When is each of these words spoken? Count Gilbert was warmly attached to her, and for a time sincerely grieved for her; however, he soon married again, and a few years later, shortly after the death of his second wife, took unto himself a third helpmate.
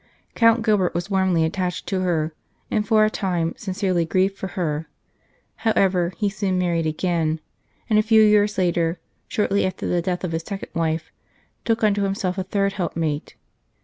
Count 0.33 0.65
Gilbert 0.65 0.95
was 0.95 1.11
warmly 1.11 1.45
attached 1.45 1.85
to 1.85 1.99
her, 1.99 2.33
and 2.71 2.87
for 2.87 3.05
a 3.05 3.09
time 3.11 3.53
sincerely 3.55 4.03
grieved 4.03 4.35
for 4.35 4.47
her; 4.57 4.87
however, 5.57 6.11
he 6.17 6.27
soon 6.27 6.57
married 6.57 6.87
again, 6.87 7.39
and 7.87 7.99
a 7.99 8.01
few 8.01 8.23
years 8.23 8.57
later, 8.57 8.99
shortly 9.27 9.63
after 9.63 9.85
the 9.85 10.01
death 10.01 10.23
of 10.23 10.31
his 10.31 10.41
second 10.41 10.69
wife, 10.73 11.11
took 11.65 11.83
unto 11.83 12.01
himself 12.01 12.39
a 12.39 12.43
third 12.43 12.73
helpmate. 12.73 13.35